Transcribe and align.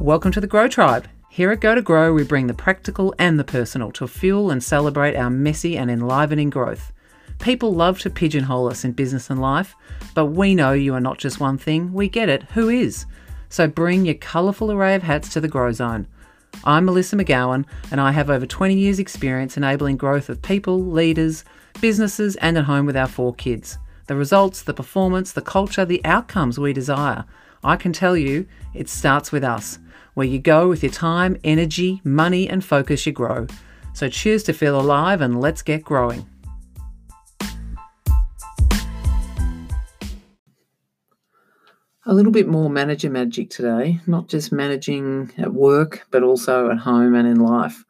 Welcome 0.00 0.30
to 0.32 0.40
the 0.42 0.46
Grow 0.46 0.68
Tribe. 0.68 1.08
Here 1.30 1.50
at 1.50 1.60
Go 1.60 1.74
to 1.74 1.80
Grow, 1.80 2.12
we 2.12 2.22
bring 2.22 2.46
the 2.46 2.54
practical 2.54 3.14
and 3.18 3.38
the 3.40 3.44
personal 3.44 3.90
to 3.92 4.06
fuel 4.06 4.50
and 4.50 4.62
celebrate 4.62 5.16
our 5.16 5.30
messy 5.30 5.78
and 5.78 5.90
enlivening 5.90 6.50
growth. 6.50 6.92
People 7.40 7.72
love 7.74 7.98
to 8.00 8.10
pigeonhole 8.10 8.68
us 8.68 8.84
in 8.84 8.92
business 8.92 9.30
and 9.30 9.40
life, 9.40 9.74
but 10.14 10.26
we 10.26 10.54
know 10.54 10.72
you 10.72 10.94
are 10.94 11.00
not 11.00 11.18
just 11.18 11.40
one 11.40 11.56
thing, 11.56 11.94
we 11.94 12.08
get 12.10 12.28
it. 12.28 12.42
Who 12.52 12.68
is? 12.68 13.06
So 13.48 13.66
bring 13.66 14.04
your 14.04 14.16
colourful 14.16 14.70
array 14.70 14.94
of 14.94 15.02
hats 15.02 15.30
to 15.30 15.40
the 15.40 15.48
Grow 15.48 15.72
Zone. 15.72 16.06
I'm 16.62 16.84
Melissa 16.84 17.16
McGowan, 17.16 17.64
and 17.90 17.98
I 18.00 18.12
have 18.12 18.28
over 18.28 18.46
20 18.46 18.76
years' 18.76 18.98
experience 18.98 19.56
enabling 19.56 19.96
growth 19.96 20.28
of 20.28 20.42
people, 20.42 20.78
leaders, 20.78 21.42
businesses, 21.80 22.36
and 22.36 22.58
at 22.58 22.64
home 22.64 22.84
with 22.84 22.98
our 22.98 23.08
four 23.08 23.34
kids. 23.34 23.78
The 24.08 24.14
results, 24.14 24.62
the 24.62 24.74
performance, 24.74 25.32
the 25.32 25.42
culture, 25.42 25.86
the 25.86 26.04
outcomes 26.04 26.60
we 26.60 26.74
desire. 26.74 27.24
I 27.64 27.76
can 27.76 27.92
tell 27.92 28.16
you, 28.16 28.46
it 28.74 28.88
starts 28.88 29.32
with 29.32 29.42
us. 29.42 29.78
Where 30.16 30.26
you 30.26 30.38
go 30.38 30.66
with 30.66 30.82
your 30.82 30.92
time, 30.92 31.36
energy, 31.44 32.00
money, 32.02 32.48
and 32.48 32.64
focus, 32.64 33.04
you 33.04 33.12
grow. 33.12 33.46
So 33.92 34.08
choose 34.08 34.42
to 34.44 34.54
feel 34.54 34.80
alive 34.80 35.20
and 35.20 35.42
let's 35.42 35.60
get 35.60 35.84
growing. 35.84 36.24
A 42.06 42.14
little 42.14 42.32
bit 42.32 42.48
more 42.48 42.70
manager 42.70 43.10
magic 43.10 43.50
today, 43.50 44.00
not 44.06 44.28
just 44.28 44.52
managing 44.52 45.32
at 45.36 45.52
work, 45.52 46.06
but 46.10 46.22
also 46.22 46.70
at 46.70 46.78
home 46.78 47.14
and 47.14 47.28
in 47.28 47.40
life. 47.40 47.84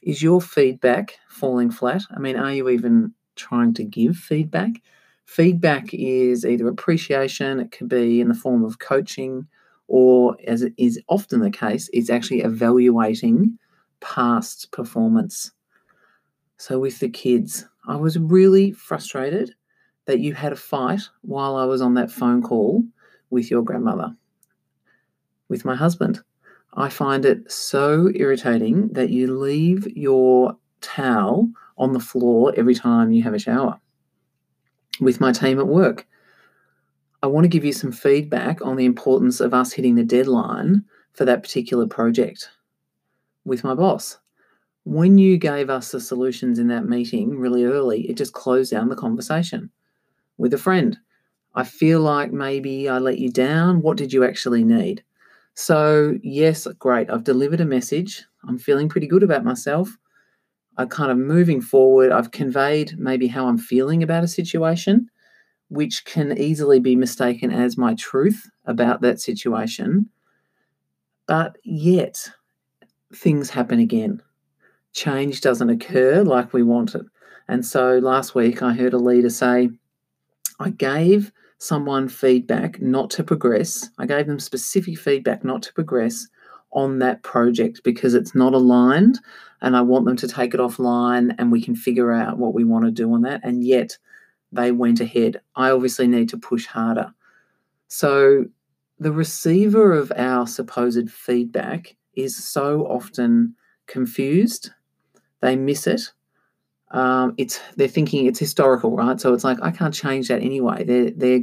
Is 0.00 0.22
your 0.22 0.40
feedback 0.40 1.18
falling 1.28 1.70
flat? 1.70 2.00
I 2.10 2.20
mean, 2.20 2.36
are 2.36 2.54
you 2.54 2.70
even 2.70 3.12
trying 3.36 3.74
to 3.74 3.84
give 3.84 4.16
feedback? 4.16 4.80
Feedback 5.26 5.92
is 5.92 6.46
either 6.46 6.68
appreciation, 6.68 7.60
it 7.60 7.70
could 7.70 7.90
be 7.90 8.22
in 8.22 8.28
the 8.28 8.34
form 8.34 8.64
of 8.64 8.78
coaching, 8.78 9.46
or 9.90 10.36
as 10.46 10.64
is 10.76 11.00
often 11.08 11.40
the 11.40 11.50
case, 11.50 11.90
it's 11.92 12.10
actually 12.10 12.42
evaluating 12.42 13.58
past 13.98 14.70
performance. 14.70 15.50
So, 16.58 16.78
with 16.78 17.00
the 17.00 17.08
kids, 17.08 17.66
I 17.88 17.96
was 17.96 18.16
really 18.16 18.70
frustrated 18.70 19.52
that 20.06 20.20
you 20.20 20.32
had 20.32 20.52
a 20.52 20.56
fight 20.56 21.00
while 21.22 21.56
I 21.56 21.64
was 21.64 21.80
on 21.80 21.94
that 21.94 22.12
phone 22.12 22.40
call 22.40 22.84
with 23.30 23.50
your 23.50 23.62
grandmother, 23.62 24.14
with 25.48 25.64
my 25.64 25.74
husband. 25.74 26.20
I 26.74 26.88
find 26.88 27.24
it 27.24 27.50
so 27.50 28.12
irritating 28.14 28.90
that 28.92 29.10
you 29.10 29.36
leave 29.36 29.88
your 29.96 30.56
towel 30.80 31.50
on 31.76 31.94
the 31.94 31.98
floor 31.98 32.54
every 32.56 32.76
time 32.76 33.10
you 33.10 33.24
have 33.24 33.34
a 33.34 33.40
shower. 33.40 33.80
With 35.00 35.20
my 35.20 35.32
team 35.32 35.58
at 35.58 35.66
work, 35.66 36.06
I 37.22 37.26
want 37.26 37.44
to 37.44 37.48
give 37.48 37.64
you 37.64 37.72
some 37.72 37.92
feedback 37.92 38.62
on 38.62 38.76
the 38.76 38.86
importance 38.86 39.40
of 39.40 39.52
us 39.52 39.72
hitting 39.72 39.94
the 39.94 40.04
deadline 40.04 40.84
for 41.12 41.24
that 41.26 41.42
particular 41.42 41.86
project 41.86 42.48
with 43.44 43.62
my 43.62 43.74
boss. 43.74 44.18
When 44.84 45.18
you 45.18 45.36
gave 45.36 45.68
us 45.68 45.90
the 45.90 46.00
solutions 46.00 46.58
in 46.58 46.68
that 46.68 46.88
meeting 46.88 47.38
really 47.38 47.64
early, 47.64 48.08
it 48.08 48.16
just 48.16 48.32
closed 48.32 48.70
down 48.70 48.88
the 48.88 48.96
conversation. 48.96 49.70
With 50.38 50.54
a 50.54 50.58
friend, 50.58 50.98
I 51.54 51.64
feel 51.64 52.00
like 52.00 52.32
maybe 52.32 52.88
I 52.88 52.98
let 52.98 53.18
you 53.18 53.30
down. 53.30 53.82
What 53.82 53.98
did 53.98 54.12
you 54.12 54.24
actually 54.24 54.64
need? 54.64 55.04
So, 55.54 56.18
yes, 56.22 56.66
great. 56.78 57.10
I've 57.10 57.24
delivered 57.24 57.60
a 57.60 57.66
message. 57.66 58.24
I'm 58.48 58.58
feeling 58.58 58.88
pretty 58.88 59.06
good 59.06 59.22
about 59.22 59.44
myself. 59.44 59.98
I 60.78 60.86
kind 60.86 61.10
of 61.10 61.18
moving 61.18 61.60
forward, 61.60 62.12
I've 62.12 62.30
conveyed 62.30 62.98
maybe 62.98 63.26
how 63.26 63.46
I'm 63.46 63.58
feeling 63.58 64.02
about 64.02 64.24
a 64.24 64.28
situation 64.28 65.10
which 65.70 66.04
can 66.04 66.36
easily 66.36 66.80
be 66.80 66.96
mistaken 66.96 67.50
as 67.50 67.78
my 67.78 67.94
truth 67.94 68.50
about 68.66 69.00
that 69.00 69.20
situation. 69.20 70.08
But 71.26 71.58
yet, 71.64 72.28
things 73.14 73.50
happen 73.50 73.78
again. 73.78 74.20
Change 74.92 75.40
doesn't 75.40 75.70
occur 75.70 76.22
like 76.22 76.52
we 76.52 76.64
want 76.64 76.94
it. 76.96 77.06
And 77.48 77.64
so 77.64 77.98
last 77.98 78.34
week, 78.34 78.62
I 78.62 78.72
heard 78.72 78.92
a 78.92 78.98
leader 78.98 79.30
say, 79.30 79.70
I 80.58 80.70
gave 80.70 81.32
someone 81.58 82.08
feedback 82.08 82.80
not 82.80 83.10
to 83.10 83.22
progress. 83.22 83.90
I 83.98 84.06
gave 84.06 84.26
them 84.26 84.40
specific 84.40 84.98
feedback 84.98 85.44
not 85.44 85.62
to 85.62 85.72
progress 85.72 86.26
on 86.72 86.98
that 86.98 87.22
project 87.22 87.82
because 87.84 88.14
it's 88.14 88.34
not 88.34 88.54
aligned 88.54 89.20
and 89.62 89.76
I 89.76 89.82
want 89.82 90.04
them 90.04 90.16
to 90.16 90.28
take 90.28 90.54
it 90.54 90.60
offline 90.60 91.34
and 91.38 91.52
we 91.52 91.62
can 91.62 91.76
figure 91.76 92.12
out 92.12 92.38
what 92.38 92.54
we 92.54 92.64
want 92.64 92.86
to 92.86 92.90
do 92.90 93.12
on 93.12 93.22
that. 93.22 93.40
And 93.44 93.64
yet, 93.64 93.98
they 94.52 94.72
went 94.72 95.00
ahead. 95.00 95.40
I 95.56 95.70
obviously 95.70 96.06
need 96.06 96.28
to 96.30 96.38
push 96.38 96.66
harder. 96.66 97.12
So 97.88 98.46
the 98.98 99.12
receiver 99.12 99.92
of 99.92 100.12
our 100.16 100.46
supposed 100.46 101.10
feedback 101.10 101.96
is 102.14 102.36
so 102.36 102.86
often 102.86 103.54
confused. 103.86 104.70
They 105.40 105.56
miss 105.56 105.86
it. 105.86 106.12
Um, 106.90 107.34
it's 107.38 107.60
they're 107.76 107.88
thinking 107.88 108.26
it's 108.26 108.38
historical, 108.38 108.96
right? 108.96 109.20
So 109.20 109.32
it's 109.32 109.44
like 109.44 109.58
I 109.62 109.70
can't 109.70 109.94
change 109.94 110.28
that 110.28 110.42
anyway. 110.42 110.84
They're 110.84 111.10
they're 111.10 111.42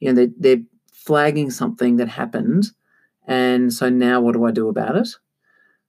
you 0.00 0.08
know 0.08 0.14
they're, 0.14 0.34
they're 0.38 0.62
flagging 0.92 1.50
something 1.50 1.96
that 1.96 2.08
happened, 2.08 2.66
and 3.26 3.72
so 3.72 3.88
now 3.88 4.20
what 4.20 4.34
do 4.34 4.44
I 4.44 4.50
do 4.50 4.68
about 4.68 4.96
it? 4.96 5.08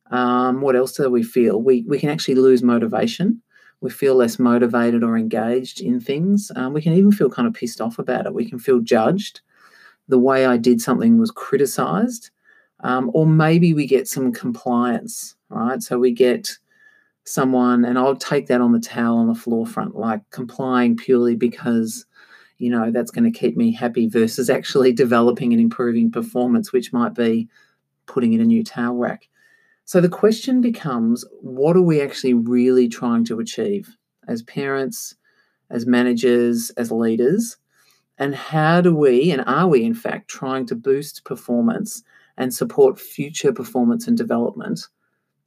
Um, 0.09 0.62
what 0.62 0.75
else 0.75 0.94
do 0.94 1.09
we 1.09 1.23
feel? 1.23 1.62
We 1.62 1.84
we 1.88 2.00
can 2.00 2.09
actually 2.09 2.35
lose 2.35 2.63
motivation 2.63 3.41
we 3.83 3.89
feel 3.89 4.16
less 4.16 4.39
motivated 4.39 5.03
or 5.03 5.17
engaged 5.17 5.81
in 5.81 5.99
things. 5.99 6.53
Um, 6.55 6.71
we 6.71 6.81
can 6.81 6.94
even 6.94 7.11
feel 7.11 7.29
kind 7.29 7.49
of 7.49 7.53
pissed 7.53 7.81
off 7.81 7.99
about 7.99 8.25
it. 8.25 8.33
We 8.33 8.49
can 8.49 8.57
feel 8.57 8.79
judged. 8.79 9.41
The 10.07 10.17
way 10.17 10.45
I 10.45 10.55
did 10.55 10.79
something 10.79 11.19
was 11.19 11.31
criticized. 11.31 12.29
Um, 12.79 13.11
or 13.13 13.27
maybe 13.27 13.73
we 13.73 13.85
get 13.85 14.07
some 14.07 14.31
compliance, 14.31 15.35
right? 15.49 15.83
So 15.83 15.99
we 15.99 16.13
get 16.13 16.57
someone, 17.25 17.83
and 17.83 17.99
I'll 17.99 18.16
take 18.16 18.47
that 18.47 18.61
on 18.61 18.72
the 18.72 18.79
towel 18.79 19.17
on 19.17 19.27
the 19.27 19.35
floor 19.35 19.67
front, 19.67 19.97
like 19.97 20.22
complying 20.29 20.95
purely 20.95 21.35
because, 21.35 22.05
you 22.59 22.69
know, 22.69 22.89
that's 22.89 23.11
going 23.11 23.29
to 23.29 23.38
keep 23.38 23.57
me 23.57 23.73
happy 23.73 24.07
versus 24.07 24.49
actually 24.49 24.93
developing 25.03 25.51
and 25.51 25.61
improving 25.61 26.09
performance, 26.09 26.72
which 26.72 26.93
might 26.93 27.16
be 27.16 27.49
putting 28.05 28.31
in 28.31 28.39
a 28.39 28.45
new 28.45 28.63
towel 28.63 28.95
rack. 28.95 29.27
So 29.85 29.99
the 29.99 30.09
question 30.09 30.61
becomes 30.61 31.25
what 31.41 31.75
are 31.75 31.81
we 31.81 32.01
actually 32.01 32.33
really 32.33 32.88
trying 32.88 33.25
to 33.25 33.39
achieve 33.39 33.95
as 34.27 34.41
parents, 34.44 35.16
as 35.69 35.85
managers, 35.85 36.69
as 36.71 36.91
leaders? 36.91 37.57
And 38.17 38.33
how 38.33 38.79
do 38.79 38.95
we, 38.95 39.31
and 39.31 39.43
are 39.45 39.67
we 39.67 39.83
in 39.83 39.93
fact, 39.93 40.29
trying 40.29 40.66
to 40.67 40.75
boost 40.75 41.25
performance 41.25 42.03
and 42.38 42.53
support 42.53 42.99
future 42.99 43.51
performance 43.51 44.07
and 44.07 44.17
development 44.17 44.88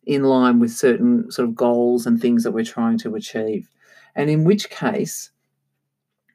in 0.04 0.24
line 0.24 0.60
with 0.60 0.70
certain 0.70 1.30
sort 1.30 1.48
of 1.48 1.54
goals 1.54 2.06
and 2.06 2.20
things 2.20 2.44
that 2.44 2.52
we're 2.52 2.64
trying 2.64 2.98
to 2.98 3.14
achieve? 3.14 3.70
And 4.14 4.28
in 4.28 4.44
which 4.44 4.68
case, 4.68 5.30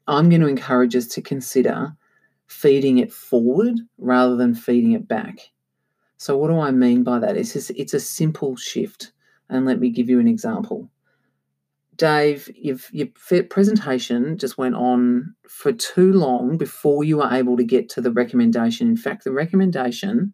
I'm 0.07 0.29
going 0.29 0.41
to 0.41 0.47
encourage 0.47 0.95
us 0.95 1.07
to 1.09 1.21
consider 1.21 1.95
feeding 2.47 2.97
it 2.97 3.13
forward 3.13 3.79
rather 3.97 4.35
than 4.35 4.55
feeding 4.55 4.93
it 4.93 5.07
back. 5.07 5.51
So 6.21 6.37
what 6.37 6.49
do 6.49 6.59
I 6.59 6.69
mean 6.69 7.01
by 7.01 7.17
that? 7.17 7.35
It's 7.35 7.53
just, 7.53 7.71
it's 7.71 7.95
a 7.95 7.99
simple 7.99 8.55
shift. 8.55 9.11
And 9.49 9.65
let 9.65 9.79
me 9.79 9.89
give 9.89 10.07
you 10.07 10.19
an 10.19 10.27
example. 10.27 10.87
Dave, 11.95 12.47
your 12.53 13.07
presentation 13.49 14.37
just 14.37 14.55
went 14.55 14.75
on 14.75 15.33
for 15.49 15.71
too 15.73 16.13
long 16.13 16.57
before 16.57 17.03
you 17.03 17.17
were 17.17 17.33
able 17.33 17.57
to 17.57 17.63
get 17.63 17.89
to 17.89 18.01
the 18.01 18.11
recommendation. 18.11 18.87
In 18.87 18.97
fact, 18.97 19.23
the 19.23 19.31
recommendation 19.31 20.31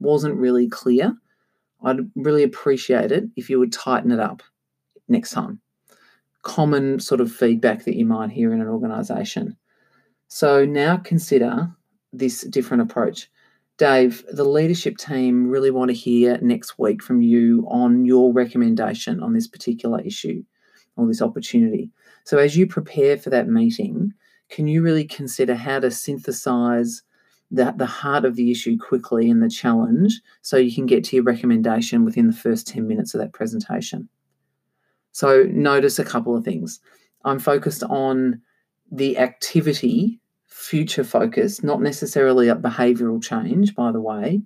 wasn't 0.00 0.36
really 0.36 0.70
clear. 0.70 1.14
I'd 1.84 2.10
really 2.14 2.42
appreciate 2.42 3.12
it 3.12 3.24
if 3.36 3.50
you 3.50 3.58
would 3.58 3.74
tighten 3.74 4.12
it 4.12 4.20
up 4.20 4.42
next 5.06 5.32
time. 5.32 5.60
Common 6.44 6.98
sort 6.98 7.20
of 7.20 7.30
feedback 7.30 7.84
that 7.84 7.96
you 7.96 8.06
might 8.06 8.30
hear 8.30 8.54
in 8.54 8.62
an 8.62 8.68
organization. 8.68 9.58
So 10.28 10.64
now 10.64 10.96
consider 10.96 11.70
this 12.10 12.40
different 12.40 12.84
approach. 12.84 13.30
Dave, 13.78 14.24
the 14.32 14.44
leadership 14.44 14.96
team 14.96 15.50
really 15.50 15.70
want 15.70 15.90
to 15.90 15.94
hear 15.94 16.38
next 16.40 16.78
week 16.78 17.02
from 17.02 17.20
you 17.20 17.66
on 17.68 18.06
your 18.06 18.32
recommendation 18.32 19.22
on 19.22 19.34
this 19.34 19.46
particular 19.46 20.00
issue 20.00 20.42
or 20.96 21.06
this 21.06 21.20
opportunity. 21.20 21.90
So, 22.24 22.38
as 22.38 22.56
you 22.56 22.66
prepare 22.66 23.18
for 23.18 23.28
that 23.30 23.48
meeting, 23.48 24.14
can 24.48 24.66
you 24.66 24.82
really 24.82 25.04
consider 25.04 25.54
how 25.54 25.80
to 25.80 25.90
synthesize 25.90 27.02
the, 27.50 27.74
the 27.76 27.86
heart 27.86 28.24
of 28.24 28.36
the 28.36 28.50
issue 28.50 28.78
quickly 28.78 29.30
and 29.30 29.42
the 29.42 29.50
challenge 29.50 30.20
so 30.40 30.56
you 30.56 30.74
can 30.74 30.86
get 30.86 31.04
to 31.04 31.16
your 31.16 31.24
recommendation 31.24 32.04
within 32.04 32.28
the 32.28 32.32
first 32.32 32.66
10 32.66 32.88
minutes 32.88 33.14
of 33.14 33.20
that 33.20 33.34
presentation? 33.34 34.08
So, 35.12 35.44
notice 35.50 35.98
a 35.98 36.04
couple 36.04 36.34
of 36.34 36.44
things. 36.44 36.80
I'm 37.26 37.38
focused 37.38 37.82
on 37.82 38.40
the 38.90 39.18
activity 39.18 40.20
future 40.56 41.04
focus, 41.04 41.62
not 41.62 41.82
necessarily 41.82 42.48
a 42.48 42.56
behavioral 42.56 43.22
change, 43.22 43.74
by 43.74 43.92
the 43.92 44.00
way, 44.00 44.40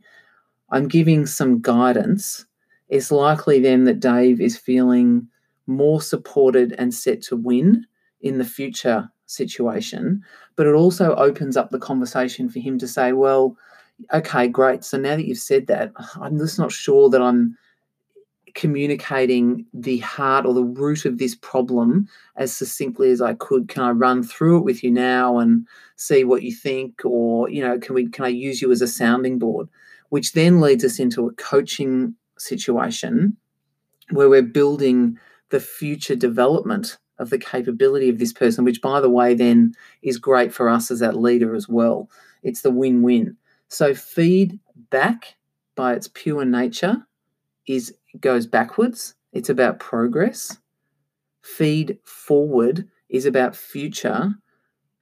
I'm 0.71 0.89
giving 0.89 1.25
some 1.25 1.61
guidance, 1.61 2.45
it's 2.89 3.13
likely 3.13 3.61
then 3.61 3.85
that 3.85 4.01
Dave 4.01 4.41
is 4.41 4.59
feeling 4.59 5.29
more 5.69 6.03
supported 6.03 6.75
and 6.79 6.93
set 6.93 7.23
to 7.23 7.37
win 7.37 7.87
in 8.23 8.39
the 8.39 8.45
future 8.45 9.09
situation. 9.27 10.21
But 10.57 10.67
it 10.67 10.75
also 10.75 11.15
opens 11.15 11.57
up 11.57 11.71
the 11.71 11.79
conversation 11.79 12.49
for 12.49 12.59
him 12.59 12.77
to 12.79 12.89
say, 12.89 13.13
well, 13.13 13.57
okay, 14.13 14.49
great. 14.49 14.83
So 14.83 14.99
now 14.99 15.15
that 15.15 15.27
you've 15.27 15.39
said 15.39 15.69
that, 15.69 15.93
I'm 16.21 16.39
just 16.39 16.59
not 16.59 16.73
sure 16.73 17.09
that 17.11 17.23
I'm 17.23 17.57
communicating 18.55 19.67
the 19.73 19.99
heart 19.99 20.47
or 20.47 20.55
the 20.55 20.65
root 20.65 21.05
of 21.05 21.19
this 21.19 21.35
problem 21.35 22.09
as 22.37 22.55
succinctly 22.55 23.11
as 23.11 23.21
I 23.21 23.35
could. 23.35 23.69
Can 23.69 23.83
I 23.83 23.91
run 23.91 24.23
through 24.23 24.59
it 24.59 24.65
with 24.65 24.83
you 24.85 24.91
now 24.91 25.39
and 25.39 25.67
see 25.97 26.25
what 26.25 26.43
you 26.43 26.55
think? 26.55 27.05
Or, 27.05 27.49
you 27.51 27.63
know, 27.63 27.79
can 27.79 27.95
we 27.95 28.09
can 28.09 28.25
I 28.25 28.29
use 28.29 28.61
you 28.63 28.71
as 28.71 28.83
a 28.83 28.89
sounding 28.89 29.39
board? 29.39 29.69
Which 30.09 30.33
then 30.33 30.61
leads 30.61 30.85
us 30.85 30.99
into 30.99 31.27
a 31.27 31.33
coaching 31.35 32.15
situation 32.39 33.37
where 34.11 34.29
we're 34.29 34.43
building 34.43 35.19
the 35.51 35.61
future 35.61 36.17
development 36.17 36.99
of 37.19 37.31
the 37.31 37.39
capability 37.39 38.09
of 38.09 38.19
this 38.19 38.33
person, 38.33 38.65
which 38.65 38.81
by 38.81 39.01
the 39.01 39.11
way 39.11 39.35
then 39.35 39.73
is 40.03 40.19
great 40.19 40.53
for 40.53 40.69
us 40.69 40.91
as 40.91 41.01
that 41.01 41.17
leader 41.17 41.55
as 41.55 41.69
well. 41.69 42.09
It's 42.43 42.63
the 42.63 42.71
win-win. 42.71 43.37
So 43.69 43.95
feedback 43.95 45.37
by 45.77 45.93
its 45.95 46.09
pure 46.09 46.45
nature 46.45 47.07
is 47.67 47.95
goes 48.21 48.47
backwards. 48.47 49.15
It's 49.33 49.49
about 49.49 49.79
progress. 49.81 50.59
Feed 51.43 51.99
forward 52.05 52.89
is 53.09 53.27
about 53.27 53.57
future 53.57 54.35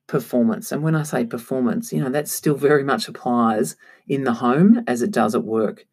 performance. 0.07 0.73
And 0.73 0.83
when 0.83 0.95
I 0.95 1.03
say 1.03 1.25
performance, 1.25 1.93
you 1.93 2.03
know, 2.03 2.11
that 2.11 2.29
still 2.29 2.55
very 2.55 2.85
much 2.85 3.09
applies 3.09 3.77
in 4.09 4.25
the 4.25 4.33
home 4.33 4.83
as 4.87 5.03
it 5.03 5.11
does 5.11 5.35
at 5.35 5.45
work. 5.45 5.87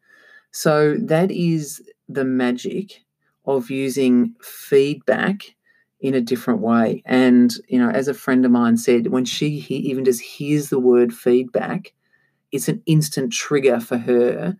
So 0.50 0.96
that 0.98 1.30
is 1.30 1.82
the 2.08 2.24
magic 2.24 3.04
of 3.44 3.70
using 3.70 4.34
feedback 4.40 5.54
in 6.00 6.14
a 6.14 6.20
different 6.20 6.60
way. 6.60 7.02
And, 7.04 7.54
you 7.68 7.78
know, 7.78 7.90
as 7.90 8.08
a 8.08 8.14
friend 8.14 8.44
of 8.44 8.50
mine 8.50 8.76
said, 8.76 9.08
when 9.08 9.24
she 9.24 9.58
he, 9.58 9.76
even 9.76 10.04
just 10.04 10.22
hears 10.22 10.70
the 10.70 10.80
word 10.80 11.12
feedback, 11.12 11.92
it's 12.52 12.68
an 12.68 12.82
instant 12.86 13.32
trigger 13.32 13.80
for 13.80 13.98
her 13.98 14.56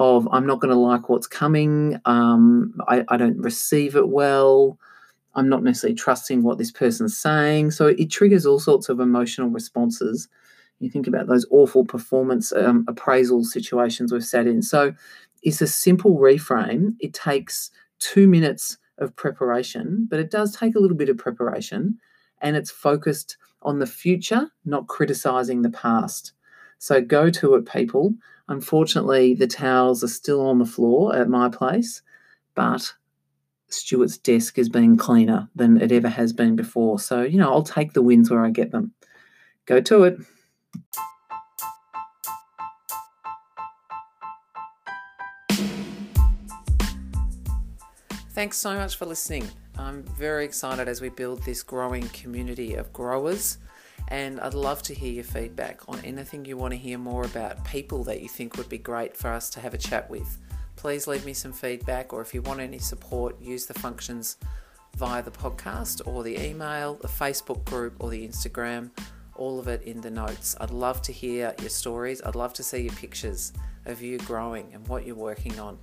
of 0.00 0.26
I'm 0.32 0.46
not 0.46 0.60
going 0.60 0.72
to 0.74 0.80
like 0.80 1.10
what's 1.10 1.26
coming. 1.26 2.00
Um, 2.06 2.74
I, 2.88 3.04
I 3.08 3.18
don't 3.18 3.38
receive 3.38 3.94
it 3.96 4.08
well. 4.08 4.78
I'm 5.34 5.48
not 5.48 5.62
necessarily 5.62 5.94
trusting 5.94 6.42
what 6.42 6.56
this 6.56 6.72
person's 6.72 7.16
saying. 7.16 7.72
So 7.72 7.88
it 7.88 8.10
triggers 8.10 8.46
all 8.46 8.58
sorts 8.58 8.88
of 8.88 8.98
emotional 8.98 9.50
responses. 9.50 10.26
You 10.80 10.88
think 10.88 11.06
about 11.06 11.26
those 11.26 11.46
awful 11.50 11.84
performance 11.84 12.50
um, 12.52 12.86
appraisal 12.88 13.44
situations 13.44 14.10
we've 14.10 14.24
sat 14.24 14.46
in. 14.46 14.62
So 14.62 14.94
it's 15.42 15.60
a 15.60 15.66
simple 15.66 16.18
reframe. 16.18 16.94
It 16.98 17.12
takes 17.12 17.70
two 17.98 18.26
minutes 18.26 18.78
of 18.96 19.14
preparation, 19.14 20.06
but 20.10 20.18
it 20.18 20.30
does 20.30 20.56
take 20.56 20.74
a 20.74 20.80
little 20.80 20.96
bit 20.96 21.10
of 21.10 21.18
preparation 21.18 21.98
and 22.40 22.56
it's 22.56 22.70
focused 22.70 23.36
on 23.62 23.80
the 23.80 23.86
future, 23.86 24.50
not 24.64 24.86
criticizing 24.86 25.60
the 25.60 25.70
past. 25.70 26.32
So 26.80 27.02
go 27.02 27.28
to 27.28 27.56
it, 27.56 27.66
people. 27.66 28.14
Unfortunately, 28.48 29.34
the 29.34 29.46
towels 29.46 30.02
are 30.02 30.08
still 30.08 30.40
on 30.40 30.58
the 30.58 30.64
floor 30.64 31.14
at 31.14 31.28
my 31.28 31.50
place, 31.50 32.00
but 32.54 32.94
Stuart's 33.68 34.16
desk 34.16 34.56
has 34.56 34.70
been 34.70 34.96
cleaner 34.96 35.50
than 35.54 35.78
it 35.78 35.92
ever 35.92 36.08
has 36.08 36.32
been 36.32 36.56
before. 36.56 36.98
So, 36.98 37.20
you 37.20 37.38
know, 37.38 37.52
I'll 37.52 37.62
take 37.62 37.92
the 37.92 38.00
wins 38.00 38.30
where 38.30 38.42
I 38.42 38.48
get 38.48 38.70
them. 38.70 38.94
Go 39.66 39.82
to 39.82 40.04
it. 40.04 40.18
Thanks 48.30 48.56
so 48.56 48.74
much 48.74 48.96
for 48.96 49.04
listening. 49.04 49.46
I'm 49.76 50.02
very 50.02 50.46
excited 50.46 50.88
as 50.88 51.02
we 51.02 51.10
build 51.10 51.42
this 51.42 51.62
growing 51.62 52.08
community 52.08 52.72
of 52.72 52.90
growers 52.90 53.58
and 54.10 54.40
I'd 54.40 54.54
love 54.54 54.82
to 54.82 54.94
hear 54.94 55.12
your 55.12 55.24
feedback 55.24 55.88
on 55.88 56.00
anything 56.04 56.44
you 56.44 56.56
want 56.56 56.72
to 56.72 56.78
hear 56.78 56.98
more 56.98 57.24
about, 57.24 57.64
people 57.64 58.02
that 58.04 58.20
you 58.20 58.28
think 58.28 58.56
would 58.56 58.68
be 58.68 58.78
great 58.78 59.16
for 59.16 59.28
us 59.28 59.48
to 59.50 59.60
have 59.60 59.72
a 59.72 59.78
chat 59.78 60.10
with. 60.10 60.38
Please 60.76 61.06
leave 61.06 61.24
me 61.24 61.32
some 61.32 61.52
feedback, 61.52 62.12
or 62.12 62.20
if 62.20 62.34
you 62.34 62.42
want 62.42 62.60
any 62.60 62.78
support, 62.78 63.40
use 63.40 63.66
the 63.66 63.74
functions 63.74 64.36
via 64.96 65.22
the 65.22 65.30
podcast 65.30 66.06
or 66.06 66.22
the 66.24 66.36
email, 66.44 66.94
the 66.94 67.08
Facebook 67.08 67.64
group, 67.64 67.94
or 68.00 68.10
the 68.10 68.26
Instagram. 68.26 68.90
All 69.36 69.60
of 69.60 69.68
it 69.68 69.82
in 69.82 70.00
the 70.00 70.10
notes. 70.10 70.56
I'd 70.60 70.70
love 70.70 71.00
to 71.02 71.12
hear 71.12 71.54
your 71.60 71.70
stories. 71.70 72.20
I'd 72.22 72.34
love 72.34 72.52
to 72.54 72.62
see 72.62 72.82
your 72.82 72.94
pictures 72.94 73.52
of 73.86 74.02
you 74.02 74.18
growing 74.18 74.74
and 74.74 74.86
what 74.88 75.06
you're 75.06 75.14
working 75.14 75.58
on. 75.60 75.78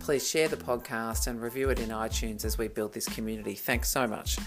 Please 0.00 0.28
share 0.28 0.48
the 0.48 0.56
podcast 0.56 1.26
and 1.26 1.40
review 1.40 1.70
it 1.70 1.78
in 1.78 1.90
iTunes 1.90 2.44
as 2.44 2.58
we 2.58 2.68
build 2.68 2.94
this 2.94 3.08
community. 3.08 3.54
Thanks 3.54 3.88
so 3.88 4.06
much. 4.06 4.38